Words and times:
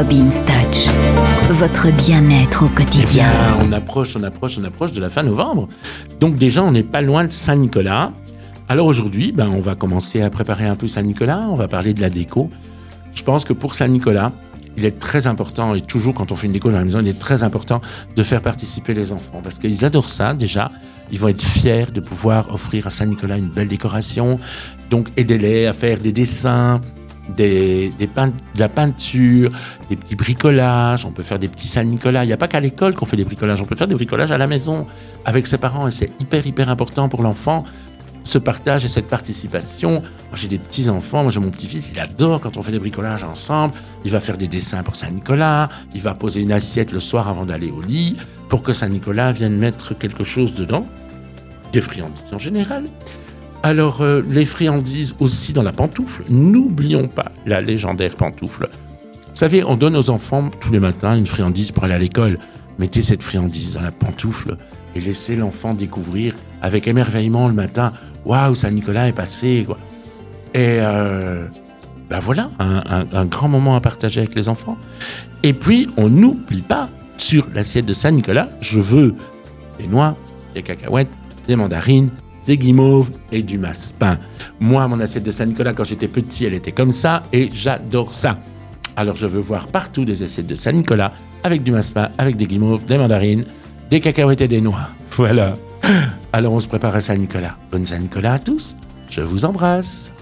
Robin 0.00 0.30
Touch, 0.30 0.88
votre 1.50 1.94
bien-être 1.94 2.64
au 2.64 2.68
Eh 2.72 2.74
quotidien. 2.74 3.04
bien, 3.04 3.30
on 3.62 3.70
approche, 3.70 4.16
on 4.16 4.22
approche, 4.22 4.56
on 4.58 4.64
approche 4.64 4.92
de 4.92 5.00
la 5.02 5.10
fin 5.10 5.22
novembre. 5.22 5.68
Donc 6.20 6.36
déjà, 6.36 6.62
on 6.62 6.72
n'est 6.72 6.82
pas 6.82 7.02
loin 7.02 7.24
de 7.24 7.30
Saint-Nicolas. 7.30 8.10
Alors 8.70 8.86
aujourd'hui, 8.86 9.30
ben, 9.30 9.50
on 9.52 9.60
va 9.60 9.74
commencer 9.74 10.22
à 10.22 10.30
préparer 10.30 10.64
un 10.64 10.74
peu 10.74 10.86
Saint-Nicolas. 10.86 11.44
On 11.50 11.54
va 11.54 11.68
parler 11.68 11.92
de 11.92 12.00
la 12.00 12.08
déco. 12.08 12.48
Je 13.12 13.22
pense 13.22 13.44
que 13.44 13.52
pour 13.52 13.74
Saint-Nicolas, 13.74 14.32
il 14.78 14.86
est 14.86 14.98
très 14.98 15.26
important, 15.26 15.74
et 15.74 15.82
toujours 15.82 16.14
quand 16.14 16.32
on 16.32 16.36
fait 16.36 16.46
une 16.46 16.54
déco 16.54 16.70
dans 16.70 16.78
la 16.78 16.84
maison, 16.84 17.00
il 17.00 17.08
est 17.08 17.18
très 17.18 17.42
important 17.42 17.82
de 18.16 18.22
faire 18.22 18.40
participer 18.40 18.94
les 18.94 19.12
enfants. 19.12 19.42
Parce 19.42 19.58
qu'ils 19.58 19.84
adorent 19.84 20.08
ça 20.08 20.32
déjà. 20.32 20.70
Ils 21.12 21.20
vont 21.20 21.28
être 21.28 21.44
fiers 21.44 21.92
de 21.92 22.00
pouvoir 22.00 22.54
offrir 22.54 22.86
à 22.86 22.90
Saint-Nicolas 22.90 23.36
une 23.36 23.50
belle 23.50 23.68
décoration. 23.68 24.38
Donc 24.88 25.08
aidez-les 25.18 25.66
à 25.66 25.74
faire 25.74 25.98
des 25.98 26.12
dessins, 26.12 26.80
des, 27.36 27.92
de 27.98 28.60
la 28.60 28.68
peinture, 28.68 29.50
des 29.88 29.96
petits 29.96 30.16
bricolages. 30.16 31.04
On 31.04 31.12
peut 31.12 31.22
faire 31.22 31.38
des 31.38 31.48
petits 31.48 31.68
Saint-Nicolas. 31.68 32.24
Il 32.24 32.28
n'y 32.28 32.32
a 32.32 32.36
pas 32.36 32.48
qu'à 32.48 32.60
l'école 32.60 32.94
qu'on 32.94 33.06
fait 33.06 33.16
des 33.16 33.24
bricolages. 33.24 33.60
On 33.60 33.66
peut 33.66 33.76
faire 33.76 33.88
des 33.88 33.94
bricolages 33.94 34.32
à 34.32 34.38
la 34.38 34.46
maison 34.46 34.86
avec 35.24 35.46
ses 35.46 35.58
parents. 35.58 35.88
Et 35.88 35.90
c'est 35.90 36.10
hyper, 36.20 36.46
hyper 36.46 36.68
important 36.68 37.08
pour 37.08 37.22
l'enfant 37.22 37.64
ce 38.24 38.38
partage 38.38 38.84
et 38.84 38.88
cette 38.88 39.08
participation. 39.08 40.02
J'ai 40.34 40.48
des 40.48 40.58
petits-enfants, 40.58 41.22
moi 41.22 41.32
j'ai 41.32 41.40
mon 41.40 41.50
petit-fils, 41.50 41.90
il 41.92 42.00
adore 42.00 42.40
quand 42.40 42.56
on 42.56 42.62
fait 42.62 42.72
des 42.72 42.78
bricolages 42.78 43.24
ensemble. 43.24 43.74
Il 44.04 44.10
va 44.10 44.20
faire 44.20 44.38
des 44.38 44.48
dessins 44.48 44.82
pour 44.82 44.96
Saint-Nicolas, 44.96 45.68
il 45.94 46.02
va 46.02 46.14
poser 46.14 46.40
une 46.40 46.52
assiette 46.52 46.92
le 46.92 47.00
soir 47.00 47.28
avant 47.28 47.44
d'aller 47.44 47.70
au 47.70 47.80
lit 47.80 48.16
pour 48.48 48.62
que 48.62 48.72
Saint-Nicolas 48.72 49.32
vienne 49.32 49.56
mettre 49.56 49.94
quelque 49.94 50.24
chose 50.24 50.54
dedans. 50.54 50.86
Des 51.72 51.80
friandises 51.80 52.32
en 52.32 52.38
général. 52.38 52.84
Alors, 53.62 54.00
euh, 54.00 54.22
les 54.28 54.46
friandises 54.46 55.14
aussi 55.20 55.52
dans 55.52 55.62
la 55.62 55.72
pantoufle. 55.72 56.22
N'oublions 56.30 57.08
pas 57.08 57.30
la 57.46 57.60
légendaire 57.60 58.14
pantoufle. 58.14 58.68
Vous 58.70 59.36
savez, 59.36 59.64
on 59.64 59.76
donne 59.76 59.96
aux 59.96 60.10
enfants 60.10 60.50
tous 60.60 60.72
les 60.72 60.80
matins 60.80 61.16
une 61.16 61.26
friandise 61.26 61.70
pour 61.72 61.84
aller 61.84 61.94
à 61.94 61.98
l'école. 61.98 62.38
Mettez 62.78 63.02
cette 63.02 63.22
friandise 63.22 63.74
dans 63.74 63.82
la 63.82 63.90
pantoufle 63.90 64.56
et 64.94 65.00
laissez 65.00 65.36
l'enfant 65.36 65.74
découvrir 65.74 66.34
avec 66.62 66.88
émerveillement 66.88 67.48
le 67.48 67.54
matin 67.54 67.92
Waouh, 68.24 68.54
Saint-Nicolas 68.54 69.08
est 69.08 69.12
passé. 69.12 69.64
Quoi. 69.66 69.78
Et 70.54 70.78
euh, 70.80 71.46
ben 72.08 72.20
voilà, 72.20 72.50
un, 72.58 72.82
un- 72.88 73.06
un 73.12 73.24
grand 73.26 73.48
moment 73.48 73.76
à 73.76 73.80
partager 73.80 74.20
avec 74.20 74.34
les 74.34 74.48
enfants. 74.48 74.76
Et 75.42 75.52
puis, 75.52 75.88
on 75.96 76.08
n'oublie 76.08 76.62
pas, 76.62 76.88
sur 77.18 77.46
l'assiette 77.54 77.86
de 77.86 77.92
Saint-Nicolas, 77.92 78.48
je 78.60 78.80
veux 78.80 79.14
des 79.78 79.86
noix, 79.86 80.16
des 80.54 80.62
cacahuètes, 80.62 81.10
des 81.46 81.56
mandarines, 81.56 82.10
des 82.46 82.56
guimauves 82.56 83.10
et 83.32 83.42
du 83.42 83.58
massepain. 83.58 84.18
Moi, 84.60 84.86
mon 84.88 85.00
assiette 85.00 85.24
de 85.24 85.30
Saint-Nicolas, 85.30 85.72
quand 85.72 85.84
j'étais 85.84 86.08
petit, 86.08 86.44
elle 86.44 86.54
était 86.54 86.72
comme 86.72 86.92
ça 86.92 87.22
et 87.32 87.48
j'adore 87.52 88.14
ça. 88.14 88.38
Alors, 88.96 89.16
je 89.16 89.26
veux 89.26 89.40
voir 89.40 89.66
partout 89.66 90.04
des 90.04 90.22
assiettes 90.22 90.46
de 90.46 90.54
Saint-Nicolas 90.54 91.12
avec 91.42 91.62
du 91.62 91.72
massepain, 91.72 92.10
avec 92.18 92.36
des 92.36 92.46
guimauves, 92.46 92.86
des 92.86 92.98
mandarines, 92.98 93.44
des 93.90 94.00
cacahuètes 94.00 94.42
et 94.42 94.48
des 94.48 94.60
noix. 94.60 94.88
Voilà. 95.16 95.56
Alors, 96.32 96.54
on 96.54 96.60
se 96.60 96.68
prépare 96.68 96.94
à 96.94 97.00
Saint-Nicolas. 97.00 97.56
Bonne 97.70 97.84
Saint-Nicolas 97.84 98.34
à 98.34 98.38
tous. 98.38 98.76
Je 99.10 99.20
vous 99.20 99.44
embrasse. 99.44 100.12